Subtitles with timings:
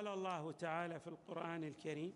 [0.00, 2.12] قال الله تعالى في القرآن الكريم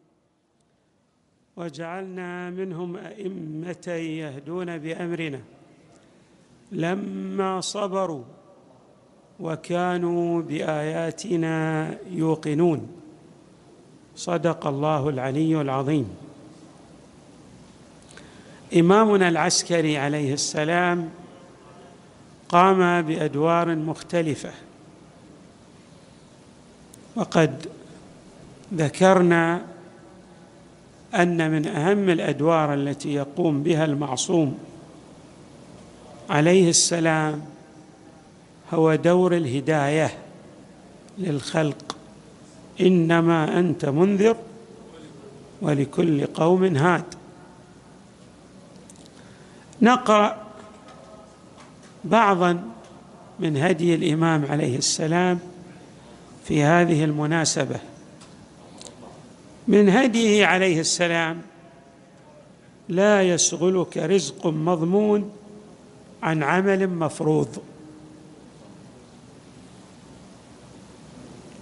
[1.56, 5.40] وجعلنا منهم أئمة يهدون بأمرنا
[6.72, 8.24] لما صبروا
[9.40, 12.88] وكانوا بآياتنا يوقنون.
[14.16, 16.16] صدق الله العلي العظيم.
[18.76, 21.10] إمامنا العسكري عليه السلام
[22.48, 24.52] قام بأدوار مختلفة.
[27.16, 27.66] وقد
[28.74, 29.62] ذكرنا
[31.14, 34.58] أن من أهم الأدوار التي يقوم بها المعصوم
[36.30, 37.42] عليه السلام
[38.72, 40.18] هو دور الهداية
[41.18, 41.96] للخلق.
[42.80, 44.36] إنما أنت منذر
[45.62, 47.04] ولكل قوم هاد.
[49.82, 50.36] نقرأ
[52.04, 52.62] بعضا
[53.40, 55.38] من هدي الإمام عليه السلام
[56.44, 57.80] في هذه المناسبة.
[59.68, 61.42] من هديه عليه السلام
[62.88, 65.30] لا يشغلك رزق مضمون
[66.22, 67.58] عن عمل مفروض.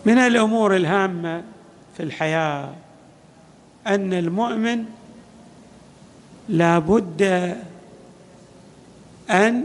[0.04, 1.42] من الأمور الهامة
[1.96, 2.74] في الحياة
[3.86, 4.84] أن المؤمن
[6.48, 7.22] لا بد
[9.30, 9.64] أن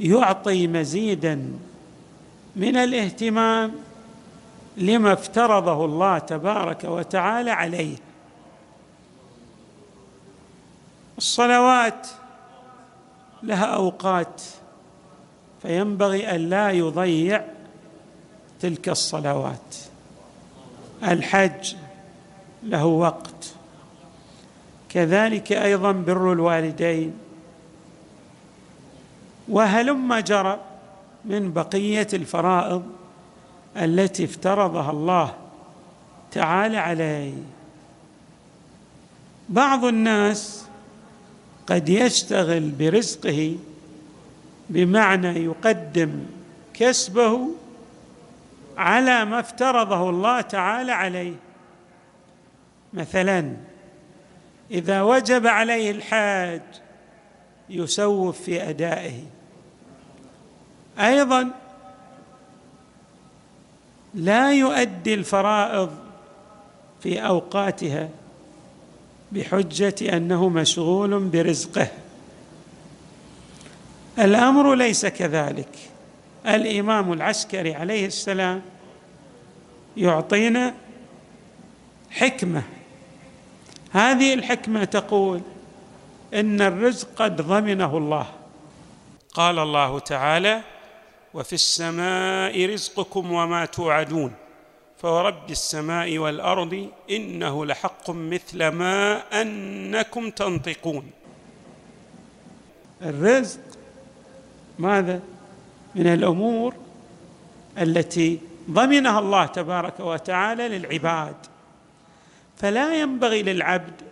[0.00, 1.52] يعطي مزيدا
[2.56, 3.72] من الاهتمام
[4.78, 7.96] لما افترضه الله تبارك وتعالى عليه.
[11.18, 12.08] الصلوات
[13.42, 14.42] لها أوقات
[15.62, 17.44] فينبغي أن لا يضيع
[18.60, 19.76] تلك الصلوات.
[21.02, 21.74] الحج
[22.62, 23.54] له وقت.
[24.88, 27.14] كذلك أيضا بر الوالدين.
[29.48, 30.60] وهلم جرى
[31.24, 32.97] من بقية الفرائض
[33.76, 35.34] التي افترضها الله
[36.30, 37.34] تعالى عليه.
[39.48, 40.66] بعض الناس
[41.66, 43.56] قد يشتغل برزقه
[44.70, 46.26] بمعنى يقدم
[46.74, 47.48] كسبه
[48.76, 51.34] على ما افترضه الله تعالى عليه.
[52.92, 53.56] مثلا
[54.70, 56.62] إذا وجب عليه الحاج
[57.70, 59.22] يسوف في أدائه.
[60.98, 61.50] أيضا
[64.14, 65.90] لا يؤدي الفرائض
[67.02, 68.08] في أوقاتها
[69.32, 71.88] بحجة أنه مشغول برزقه.
[74.18, 75.78] الأمر ليس كذلك.
[76.46, 78.62] الإمام العسكري عليه السلام
[79.96, 80.74] يعطينا
[82.10, 82.62] حكمة.
[83.92, 85.40] هذه الحكمة تقول
[86.34, 88.26] إن الرزق قد ضمنه الله.
[89.34, 90.60] قال الله تعالى
[91.34, 94.32] وفي السماء رزقكم وما توعدون
[94.98, 101.10] فورب السماء والأرض إنه لحق مثل ما أنكم تنطقون.
[103.02, 103.60] الرزق
[104.78, 105.20] ماذا؟
[105.94, 106.74] من الأمور
[107.78, 108.40] التي
[108.70, 111.36] ضمنها الله تبارك وتعالى للعباد.
[112.56, 114.02] فلا ينبغي للعبد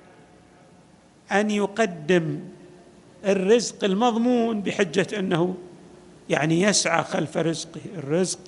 [1.32, 2.40] أن يقدم
[3.24, 5.56] الرزق المضمون بحجة أنه
[6.28, 7.80] يعني يسعى خلف رزقه.
[7.96, 8.38] الرزق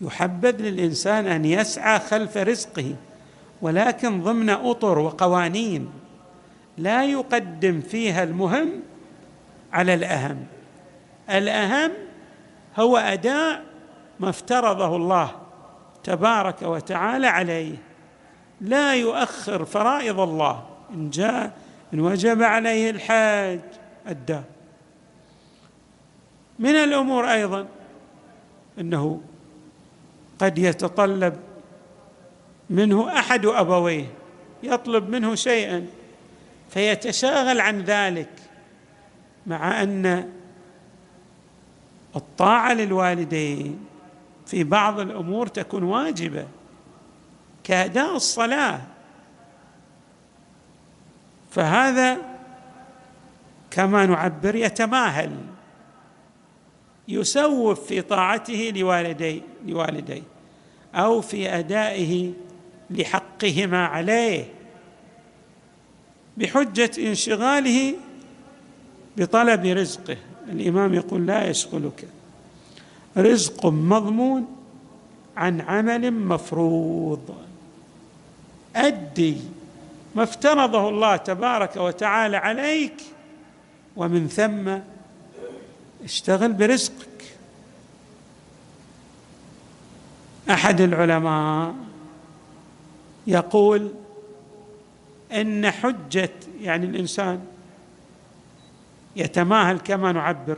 [0.00, 2.94] يحبذ للإنسان أن يسعى خلف رزقه
[3.62, 5.90] ولكن ضمن أطر وقوانين
[6.78, 8.70] لا يقدم فيها المهم
[9.72, 10.46] على الأهم.
[11.30, 11.90] الأهم
[12.76, 13.64] هو أداء
[14.20, 15.30] ما افترضه الله
[16.04, 17.76] تبارك وتعالى عليه.
[18.60, 20.62] لا يؤخر فرائض الله.
[20.94, 21.52] إن جاء
[21.94, 23.60] إن وجب عليه الحاج
[24.06, 24.42] اداه
[26.58, 27.66] من الأمور أيضا
[28.78, 29.20] أنه
[30.38, 31.36] قد يتطلب
[32.70, 34.06] منه أحد أبويه
[34.62, 35.86] يطلب منه شيئا
[36.70, 38.30] فيتشاغل عن ذلك
[39.46, 40.32] مع أن
[42.16, 43.86] الطاعة للوالدين
[44.46, 46.46] في بعض الأمور تكون واجبة
[47.64, 48.80] كأداء الصلاة.
[51.50, 52.18] فهذا
[53.70, 55.36] كما نعبر يتماهل.
[57.08, 60.22] يسوف في طاعته لوالدي لوالديه
[60.94, 62.32] أو في أدائه
[62.90, 64.44] لحقهما عليه
[66.36, 67.94] بحجة انشغاله
[69.16, 70.16] بطلب رزقه.
[70.48, 72.08] الإمام يقول لا يشغلك.
[73.16, 74.46] رزق مضمون
[75.36, 77.34] عن عمل مفروض.
[78.76, 79.36] أدي
[80.14, 83.02] ما افترضه الله تبارك وتعالى عليك
[83.96, 84.78] ومن ثم
[86.04, 87.08] اشتغل برزقك.
[90.50, 91.74] أحد العلماء
[93.26, 93.94] يقول
[95.32, 96.30] إن حجة
[96.60, 97.44] يعني الإنسان
[99.16, 100.56] يتماهل كما نعبر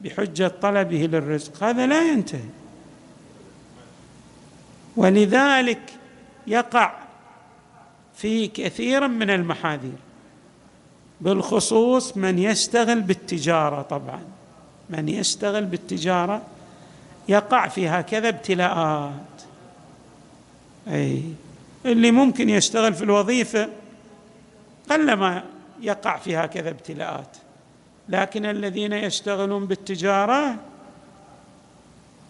[0.00, 2.48] بحجة طلبه للرزق هذا لا ينتهي.
[4.96, 5.92] ولذلك
[6.46, 6.92] يقع
[8.16, 10.09] في كثير من المحاذير.
[11.20, 14.20] بالخصوص من يشتغل بالتجارة طبعا.
[14.90, 16.42] من يشتغل بالتجارة
[17.28, 19.12] يقع في هكذا ابتلاءات.
[20.88, 21.22] أي
[21.86, 23.68] اللي ممكن يشتغل في الوظيفة
[24.90, 25.44] قلما
[25.80, 27.36] يقع في هكذا ابتلاءات.
[28.08, 30.56] لكن الذين يشتغلون بالتجارة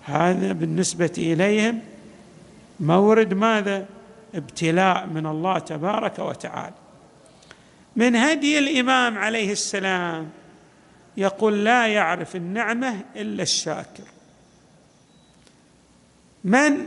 [0.04, 1.80] هذا بالنسبة إليهم
[2.80, 3.86] مورد ماذا؟
[4.34, 6.79] ابتلاء من الله تبارك وتعالى.
[7.96, 10.30] من هدي الإمام عليه السلام
[11.16, 14.04] يقول لا يعرف النعمة إلا الشاكر.
[16.44, 16.86] من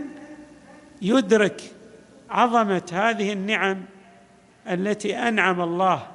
[1.02, 1.72] يدرك
[2.30, 3.86] عظمة هذه النعم
[4.70, 6.08] التي أنعم الله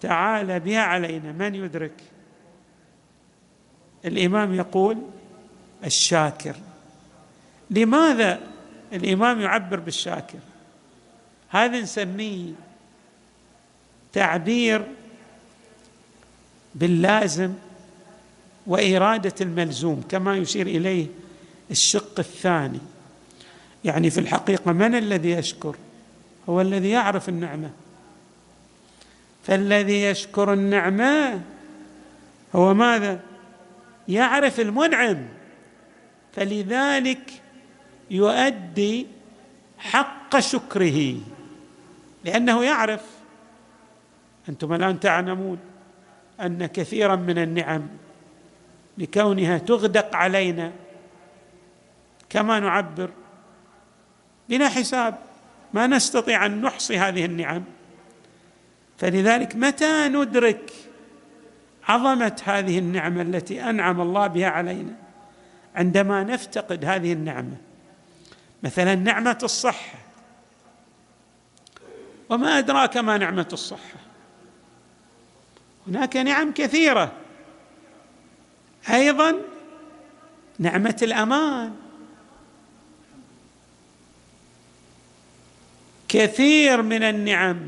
[0.00, 2.00] تعالى بها علينا؟ من يدرك؟
[4.04, 4.98] الإمام يقول
[5.84, 6.56] الشاكر.
[7.70, 8.40] لماذا
[8.92, 10.38] الإمام يعبر بالشاكر؟
[11.48, 12.52] هذا نسميه
[14.12, 14.86] تعبير
[16.74, 17.52] باللازم
[18.66, 21.06] وإرادة الملزوم كما يشير إليه
[21.70, 22.78] الشق الثاني.
[23.84, 25.76] يعني في الحقيقة من الذي يشكر؟
[26.48, 27.70] هو الذي يعرف النعمة.
[29.44, 31.40] فالذي يشكر النعمة
[32.54, 33.20] هو ماذا؟
[34.08, 35.28] يعرف المنعم.
[36.32, 37.42] فلذلك
[38.10, 39.06] يؤدي
[39.78, 41.16] حق شكره
[42.24, 43.00] لأنه يعرف
[44.48, 45.58] أنتم الآن تعلمون
[46.40, 47.88] أن كثيرا من النعم
[48.98, 50.72] لكونها تغدق علينا
[52.30, 53.10] كما نعبر
[54.48, 55.18] بلا حساب
[55.72, 57.64] ما نستطيع أن نحصي هذه النعم.
[58.98, 60.72] فلذلك متى ندرك
[61.88, 64.94] عظمة هذه النعمة التي أنعم الله بها علينا
[65.74, 67.56] عندما نفتقد هذه النعمة؟
[68.62, 69.98] مثلا نعمة الصحة.
[72.30, 74.11] وما أدراك ما نعمة الصحة؟
[75.88, 77.12] هناك نعم كثيرة.
[78.90, 79.34] أيضا
[80.58, 81.74] نعمة الأمان.
[86.08, 87.60] كثير من النعم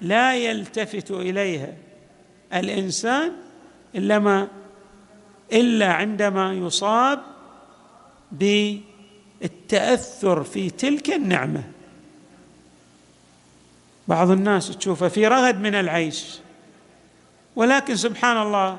[0.00, 1.74] لا يلتفت إليها
[2.54, 3.32] الإنسان
[3.94, 4.48] الا ما
[5.52, 7.22] إلا عندما يصاب
[9.42, 11.64] بالتأثر في تلك النعمة.
[14.08, 16.38] بعض الناس تشوفه في رغد من العيش.
[17.58, 18.78] ولكن سبحان الله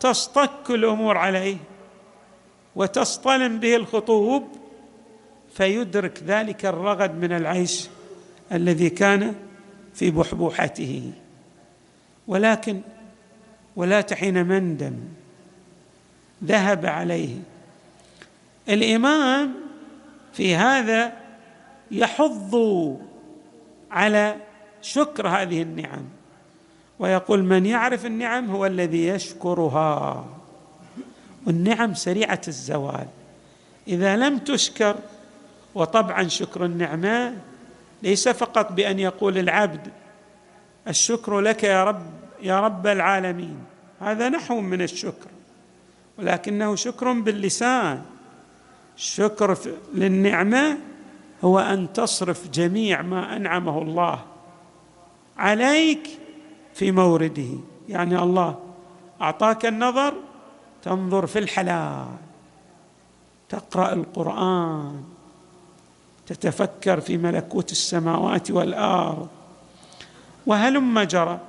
[0.00, 1.56] تصطك الأمور عليه
[2.76, 4.44] وتصطلم به الخطوب
[5.54, 7.88] فيدرك ذلك الرغد من العيش
[8.52, 9.34] الذي كان
[9.94, 11.12] في بحبوحته
[12.26, 12.80] ولكن
[13.76, 14.94] ولا حين مندم
[16.44, 17.36] ذهب عليه.
[18.68, 19.54] الإمام
[20.32, 21.12] في هذا
[21.90, 22.96] يحض
[23.90, 24.36] على
[24.82, 26.17] شكر هذه النعم.
[26.98, 30.24] ويقول من يعرف النعم هو الذي يشكرها.
[31.46, 33.06] والنعم سريعة الزوال.
[33.88, 34.96] إذا لم تشكر
[35.74, 37.36] وطبعا شكر النعمة
[38.02, 39.88] ليس فقط بأن يقول العبد
[40.88, 42.02] الشكر لك يا رب
[42.42, 43.58] يا رب العالمين.
[44.00, 45.30] هذا نحو من الشكر.
[46.18, 48.02] ولكنه شكر باللسان.
[48.96, 49.58] الشكر
[49.94, 50.78] للنعمة
[51.44, 54.24] هو أن تصرف جميع ما أنعمه الله
[55.38, 56.08] عليك
[56.78, 57.58] في مورده.
[57.88, 58.58] يعني الله
[59.20, 60.14] أعطاك النظر
[60.82, 62.06] تنظر في الحلال
[63.48, 65.04] تقرأ القرآن
[66.26, 69.28] تتفكر في ملكوت السماوات والأرض.
[70.46, 71.40] وهلم جرى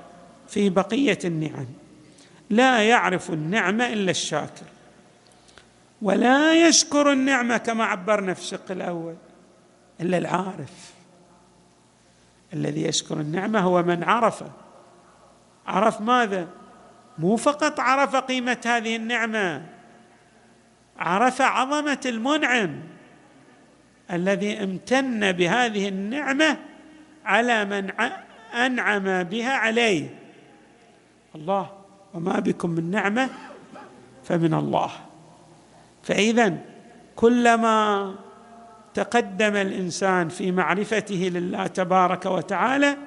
[0.48, 1.65] في بقية النعم.
[2.50, 4.65] لا يعرف النعمه إلا الشاكر.
[6.01, 9.15] ولا يشكر النعمه كما عبرنا في الشق الأول.
[10.01, 10.93] إلا العارف.
[12.53, 14.43] الذي يشكر النعمه هو من عرف
[15.69, 16.47] عرف ماذا؟
[17.17, 19.65] مو فقط عرف قيمة هذه النعمة
[20.99, 22.79] عرف عظمة المنعم
[24.11, 26.57] الذي امتن بهذه النعمة
[27.25, 27.91] على من
[28.53, 30.09] أنعم بها عليه.
[31.35, 31.71] الله
[32.13, 33.29] وما بكم من نعمة
[34.23, 34.91] فمن الله.
[36.03, 36.57] فاذا
[37.15, 38.15] كلما
[38.93, 42.97] تقدم الإنسان في معرفته لله تبارك وتعالى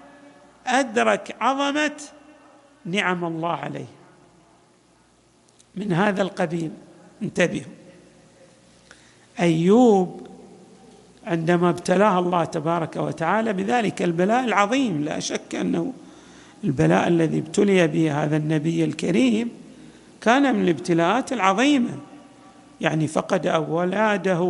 [0.67, 2.01] أدرك عظمة
[2.85, 3.87] نعم الله عليه.
[5.75, 6.71] من هذا القبيل
[7.23, 7.73] انتبهوا.
[9.41, 10.27] أيوب
[11.27, 15.93] عندما ابتلاه الله تبارك وتعالى بذلك البلاء العظيم لا شك أنه
[16.65, 19.51] البلاء الذي ابتلي به هذا النبي الكريم
[20.21, 21.99] كان من الابتلاءات العظيمة.
[22.81, 24.41] يعني فقد أولاده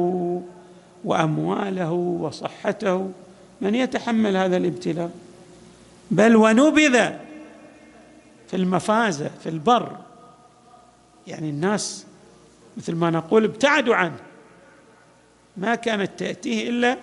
[1.04, 3.10] وأمواله وصحته
[3.60, 5.10] من يتحمل هذا الابتلاء؟
[6.10, 7.10] بل ونبذ
[8.52, 9.96] في المفازة في البر.
[11.26, 12.06] يعني الناس
[12.76, 14.18] مثل ما نقول ابتعدوا عنه.
[15.56, 16.98] ما كانت تأتيه إلا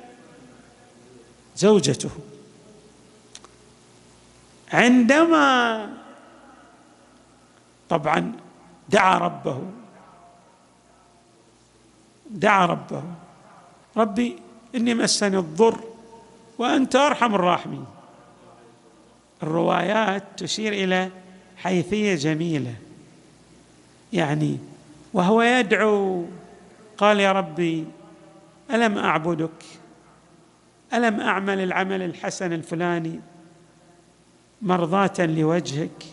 [1.56, 2.10] زوجته.
[4.74, 5.90] عندما
[7.90, 8.34] طبعا
[8.90, 9.62] دعا ربه
[12.30, 13.04] دعا ربه.
[13.98, 14.40] ربي
[14.76, 15.84] إني مسني الضر
[16.58, 17.86] وأنت أرحم الراحمين.
[19.44, 21.12] الروايات تشير إلى
[21.64, 22.74] حيثية جميلة.
[24.14, 24.58] يعني
[25.14, 26.26] وهو يدعو
[26.98, 27.86] قال يا ربي
[28.72, 29.64] ألم أعبدك؟
[30.94, 33.20] ألم أعمل العمل الحسن الفلاني
[34.62, 36.06] مرضاة لوجهك؟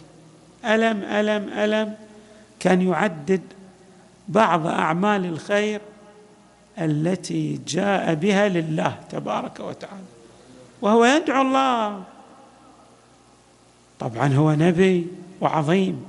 [0.65, 1.95] ألم ألم ألم
[2.61, 3.43] كان يعدد
[4.29, 5.81] بعض أعمال الخير
[6.79, 10.05] التي جاء بها لله تبارك وتعالى.
[10.83, 12.03] وهو يدعو الله.
[13.99, 15.07] طبعا هو نبي.
[15.40, 16.05] وعظيم.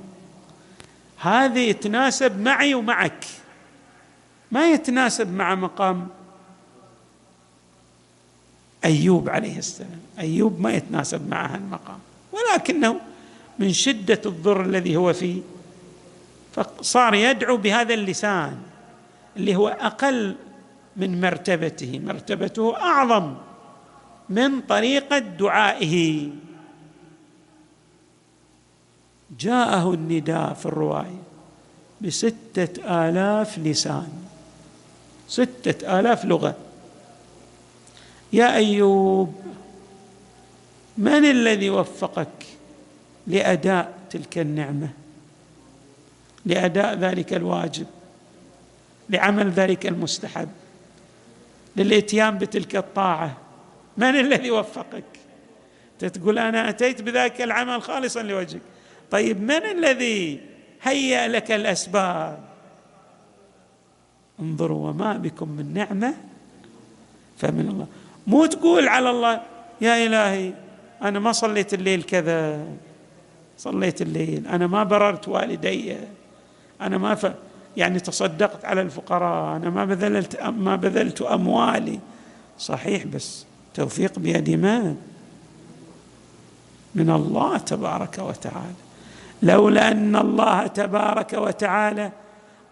[1.18, 3.24] هذه يتناسب معي ومعك.
[4.52, 6.08] ما يتناسب مع مقام
[8.84, 10.00] أيوب عليه السلام.
[10.18, 11.98] أيوب ما يتناسب مع هالمقام
[12.32, 13.00] ولكنه
[13.58, 15.40] من شدة الضر الذي هو فيه.
[16.52, 18.58] فصار يدعو بهذا اللسان
[19.36, 20.36] اللي هو أقل
[20.96, 22.00] من مرتبته.
[22.04, 23.34] مرتبته أعظم
[24.28, 26.28] من طريقة دعائه.
[29.40, 31.22] جاءه النداء في الرواية
[32.00, 34.08] بستة آلاف لسان.
[35.28, 36.56] ستة آلاف لغة.
[38.32, 39.34] يا أيوب
[40.98, 42.46] من الذي وفقك
[43.26, 44.88] لأداء تلك النعمة؟
[46.46, 47.86] لأداء ذلك الواجب
[49.10, 50.48] لعمل ذلك المستحب
[51.76, 53.36] للإتيان بتلك الطاعة.
[53.96, 55.04] من الذي وفقك؟
[55.98, 58.60] تقول أنا أتيت بذلك العمل خالصا لوجهك.
[59.10, 60.40] طيب من الذي
[60.82, 62.38] هيأ لك الأسباب؟
[64.40, 66.14] انظروا وما بكم من نعمة.
[67.38, 67.86] فمن الله.
[68.26, 69.40] مو تقول على الله
[69.80, 70.52] يا إلهي
[71.02, 72.66] أنا ما صليت الليل كذا
[73.58, 75.96] صليت الليل أنا ما بررت والدي
[76.80, 77.32] أنا ما ف...
[77.76, 81.98] يعني تصدقت على الفقراء أنا ما بذلت ما بذلت أموالي.
[82.58, 84.96] صحيح بس توفيق بيد من؟
[86.94, 88.87] من الله تبارك وتعالى.
[89.42, 92.12] لولا أن الله تبارك وتعالى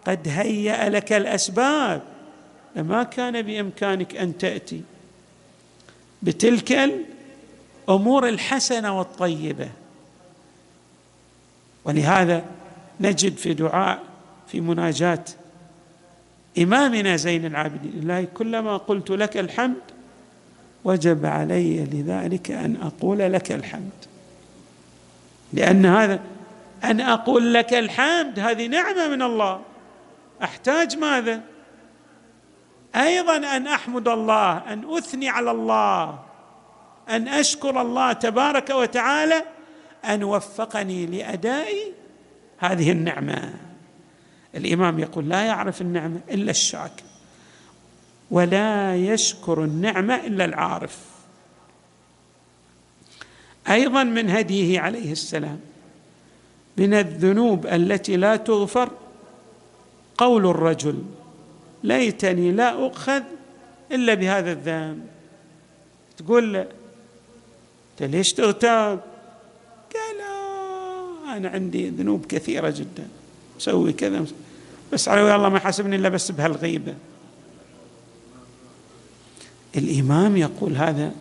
[0.05, 2.01] قد هيأ لك الأسباب
[2.75, 4.81] لما كان بإمكانك أن تأتي
[6.23, 6.71] بتلك
[7.87, 9.69] الأمور الحسنة والطيبة.
[11.85, 12.45] ولهذا
[13.01, 14.03] نجد في دعاء
[14.47, 15.23] في مناجاة
[16.57, 19.81] إمامنا زين العابدين الله كلما قلت لك الحمد
[20.83, 23.91] وجب علي لذلك أن أقول لك الحمد
[25.53, 26.19] لأن هذا
[26.83, 29.61] أن أقول لك الحمد هذه نعمة من الله.
[30.43, 31.41] أحتاج ماذا؟
[32.95, 36.19] أيضا أن أحمد الله أن أثني على الله
[37.09, 39.43] أن أشكر الله تبارك وتعالى
[40.05, 41.73] أن وفقني لأداء
[42.57, 43.53] هذه النعمة.
[44.55, 47.03] الإمام يقول لا يعرف النعمة إلا الشاكر
[48.31, 50.97] ولا يشكر النعمة إلا العارف.
[53.69, 55.59] أيضا من هديه عليه السلام.
[56.77, 58.91] من الذنوب التي لا تغفر
[60.17, 61.03] قول الرجل
[61.83, 63.23] ليتني لا أؤخذ
[63.91, 65.07] إلا بهذا الذنب.
[66.17, 66.67] تقول له
[67.91, 68.99] أنت ليش تغتاب؟
[69.93, 70.21] قال
[71.37, 73.07] أنا عندي ذنوب كثيرة جدا
[73.57, 74.25] مسوي كذا
[74.93, 76.95] بس على الله ما يحاسبني إلا بس بهالغيبة.
[79.75, 81.11] الإمام يقول هذا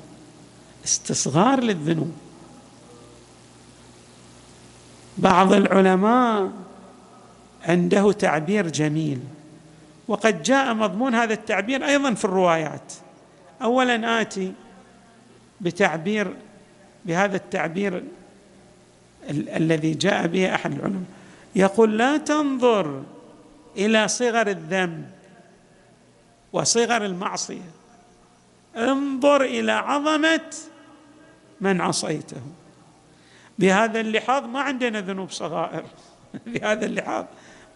[0.84, 2.12] استصغار للذنوب.
[5.18, 6.50] بعض العلماء
[7.68, 9.20] عنده تعبير جميل
[10.08, 12.92] وقد جاء مضمون هذا التعبير أيضا في الروايات.
[13.62, 14.52] اولا آتي
[15.60, 16.34] بتعبير
[17.04, 18.02] بهذا التعبير
[19.30, 21.02] ال- الذي جاء به أحد العلماء
[21.56, 23.02] يقول لا تنظر
[23.76, 25.10] إلى صغر الذنب
[26.52, 27.70] وصغر المعصية
[28.76, 30.40] انظر إلى عظمة
[31.60, 32.40] من عصيته.
[33.58, 35.84] بهذا اللحاظ ما عندنا ذنوب صغائر.
[36.46, 37.24] بهذا اللحاظ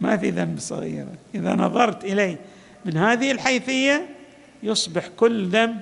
[0.00, 2.36] ما في ذنب صغيرة إذا نظرت إليه
[2.84, 4.08] من هذه الحيثية
[4.62, 5.80] يصبح كل ذنب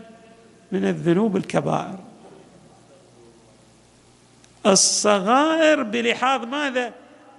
[0.73, 1.99] من الذنوب الكبائر.
[4.67, 6.93] الصغائر بلحاظ ماذا؟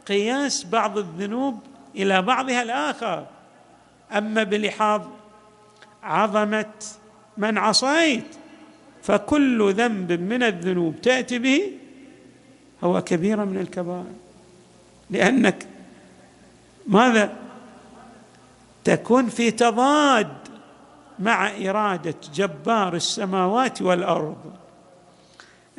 [0.08, 1.60] قياس بعض الذنوب
[1.96, 3.25] إلى بعضها الآخر.
[4.12, 5.01] أما بلحاظ
[6.04, 6.74] عظمة
[7.38, 8.24] من عصيت
[9.04, 11.72] فكل ذنب من الذنوب تأتي به
[12.83, 14.13] هو كبيرة من الكبائر.
[15.09, 15.67] لأنك
[16.88, 17.38] ماذا؟
[18.83, 20.33] تكون في تضاد
[21.19, 24.53] مع إرادة جبار السماوات والأرض.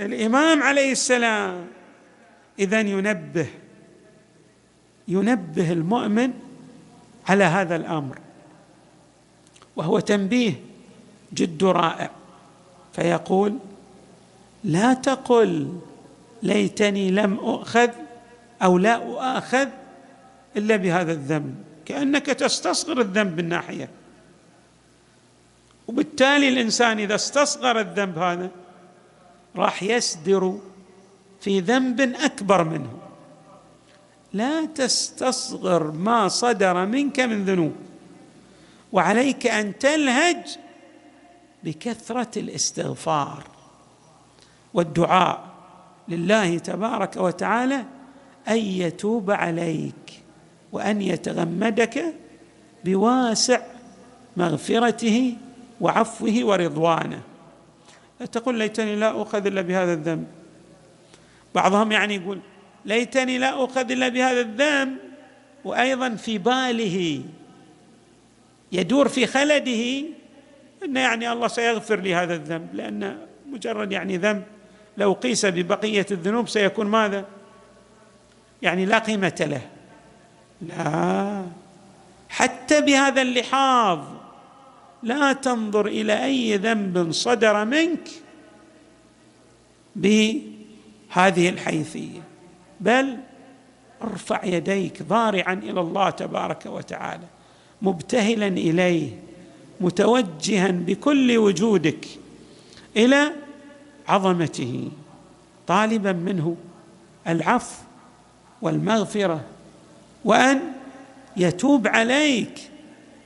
[0.00, 1.66] الإمام عليه السلام
[2.58, 3.46] اذا ينبه
[5.08, 6.32] ينبه المؤمن
[7.28, 8.18] على هذا الأمر
[9.76, 10.54] وهو تنبيه
[11.34, 12.10] جد رائع
[12.92, 13.58] فيقول
[14.64, 15.80] لا تقل
[16.42, 17.90] ليتني لم أؤخذ
[18.62, 19.68] أو لا أؤاخذ
[20.56, 21.54] إلا بهذا الذنب.
[21.86, 23.88] كأنك تستصغر الذنب من ناحية.
[25.88, 28.50] وبالتالي الإنسان إذا استصغر الذنب هذا
[29.56, 30.58] راح يسدر
[31.40, 32.98] في ذنب أكبر منه.
[34.32, 37.72] لا تستصغر ما صدر منك من ذنوب.
[38.92, 40.58] وعليك أن تلهج
[41.64, 43.44] بكثرة الاستغفار
[44.74, 45.49] والدعاء.
[46.10, 47.84] لله تبارك وتعالى
[48.48, 50.22] أن يتوب عليك
[50.72, 52.04] وأن يتغمدك
[52.84, 53.60] بواسع
[54.36, 55.36] مغفرته
[55.80, 57.20] وعفوه ورضوانه.
[58.20, 60.26] لا تقول ليتني لا أؤخذ إلا بهذا الذنب.
[61.54, 62.40] بعضهم يعني يقول
[62.84, 64.96] ليتني لا أؤخذ إلا بهذا الذنب
[65.64, 67.22] وأيضا في باله
[68.72, 70.04] يدور في خلده
[70.84, 73.18] أن يعني الله سيغفر لي هذا الذنب لأن
[73.50, 74.42] مجرد يعني ذنب
[75.00, 77.24] لو قيس ببقية الذنوب سيكون ماذا؟
[78.62, 79.62] يعني لا قيمة له.
[80.60, 81.44] لا.
[82.28, 83.98] حتى بهذا اللحاظ
[85.02, 88.08] لا تنظر إلى أي ذنب صدر منك
[89.96, 92.20] بهذه الحيثية.
[92.80, 93.16] بل
[94.02, 97.26] ارفع يديك ضارعا إلى الله تبارك وتعالى
[97.82, 99.10] مبتهلا إليه
[99.80, 102.06] متوجها بكل وجودك
[102.96, 103.32] إلى
[104.08, 104.90] عظمته
[105.66, 106.56] طالبا منه
[107.28, 107.82] العفو
[108.62, 109.44] والمغفرة
[110.24, 110.60] وأن
[111.36, 112.70] يتوب عليك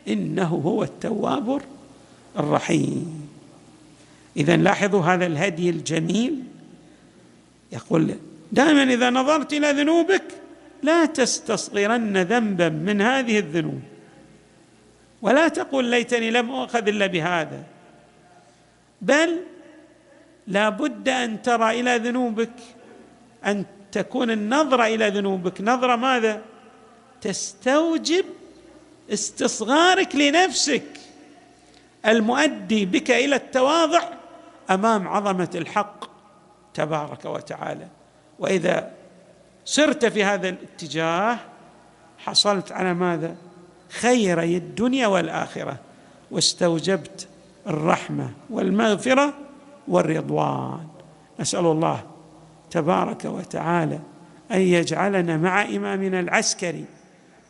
[0.09, 1.61] إنه هو التواب
[2.39, 3.29] الرحيم.
[4.37, 6.43] اذا لاحظوا هذا الهدي الجميل.
[7.73, 8.15] يقول
[8.53, 10.25] دائما إذا نظرت إلى ذنوبك
[10.83, 13.81] لا تستصغرن ذنبا من هذه الذنوب.
[15.23, 17.63] ولا تقول ليتني لم اخذ إلا بهذا
[19.03, 19.41] بل
[20.47, 22.53] لا بد أن ترى إلى ذنوبك
[23.47, 25.61] أن تكون النظرة إلى ذنوبك.
[25.61, 26.43] نظرة ماذا؟
[27.21, 28.25] تستوجب
[29.13, 30.87] استصغارك لنفسك.
[32.07, 34.03] المؤدي بك إلى التواضع
[34.71, 36.05] أمام عظمة الحق
[36.75, 37.87] تبارك وتعالى.
[38.39, 38.91] وإذا
[39.65, 41.39] سرت في هذا الاتجاه
[42.19, 43.37] حصلت على ماذا؟
[43.91, 45.77] خيري الدنيا والآخرة.
[46.31, 47.29] واستوجبت
[47.67, 49.35] الرحمة والمغفرة
[49.89, 50.87] والرضوان.
[51.41, 52.03] نسال الله
[52.71, 54.01] تبارك وتعالى
[54.53, 56.85] أن يجعلنا مع إمامنا العسكري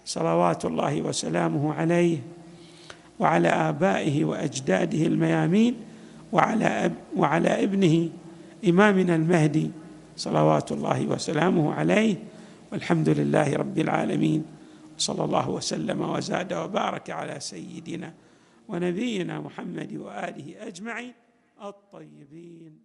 [0.05, 2.19] صلوات الله وسلامه عليه
[3.21, 5.77] وعلى آبائه وأجداده الميامين
[6.33, 8.11] وعلى أب وعلى ابنه
[8.69, 9.71] إمامنا المهدي
[10.17, 12.17] صلوات الله وسلامه عليه
[12.73, 14.45] والحمد لله رب العالمين.
[14.99, 18.15] صلى الله وسلم وزاد وبارك على سيدنا
[18.69, 21.24] ونبينا محمد وآله أجمعين.
[21.63, 22.84] الطيبين.